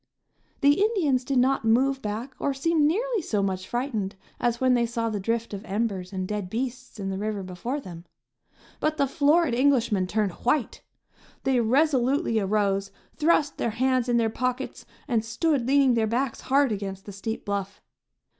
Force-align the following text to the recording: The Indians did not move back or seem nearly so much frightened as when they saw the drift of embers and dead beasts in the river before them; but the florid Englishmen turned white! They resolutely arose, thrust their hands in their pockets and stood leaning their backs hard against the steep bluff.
The 0.61 0.81
Indians 0.81 1.23
did 1.23 1.37
not 1.37 1.63
move 1.63 2.01
back 2.01 2.33
or 2.39 2.55
seem 2.55 2.87
nearly 2.87 3.21
so 3.21 3.43
much 3.43 3.67
frightened 3.67 4.15
as 4.39 4.59
when 4.59 4.73
they 4.73 4.87
saw 4.87 5.11
the 5.11 5.19
drift 5.19 5.53
of 5.53 5.63
embers 5.63 6.11
and 6.11 6.27
dead 6.27 6.49
beasts 6.49 6.99
in 6.99 7.11
the 7.11 7.19
river 7.19 7.43
before 7.43 7.79
them; 7.79 8.05
but 8.79 8.97
the 8.97 9.05
florid 9.05 9.53
Englishmen 9.53 10.07
turned 10.07 10.31
white! 10.41 10.81
They 11.43 11.59
resolutely 11.59 12.39
arose, 12.39 12.89
thrust 13.15 13.59
their 13.59 13.69
hands 13.69 14.09
in 14.09 14.17
their 14.17 14.31
pockets 14.31 14.87
and 15.07 15.23
stood 15.23 15.67
leaning 15.67 15.93
their 15.93 16.07
backs 16.07 16.41
hard 16.41 16.71
against 16.71 17.05
the 17.05 17.11
steep 17.11 17.45
bluff. 17.45 17.79